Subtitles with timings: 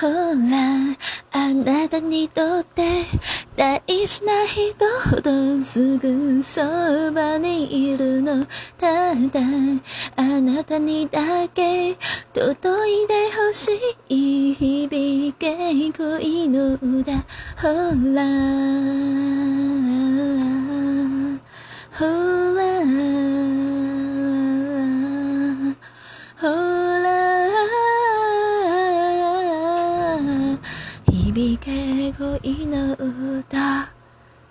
[0.00, 0.96] ほら、
[1.32, 3.04] あなたにとって
[3.56, 6.60] 大事な人ほどすぐそ
[7.10, 8.46] ばにいるの。
[8.78, 9.40] ただ、
[10.14, 11.96] あなたにだけ
[12.32, 13.72] 届いてほし
[14.08, 15.56] い響け
[15.90, 17.26] 恋の歌。
[17.56, 17.66] ほ
[18.14, 18.22] ら、
[21.98, 22.04] ほ
[22.54, 22.62] ら、
[26.40, 26.87] ほら、
[31.38, 31.70] びけ
[32.14, 33.97] 恋の歌。